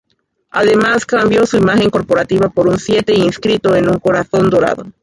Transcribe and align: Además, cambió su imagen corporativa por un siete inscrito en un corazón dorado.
Además, 0.49 1.05
cambió 1.05 1.45
su 1.45 1.57
imagen 1.57 1.91
corporativa 1.91 2.49
por 2.49 2.67
un 2.67 2.79
siete 2.79 3.13
inscrito 3.13 3.75
en 3.75 3.87
un 3.87 3.99
corazón 3.99 4.49
dorado. 4.49 4.87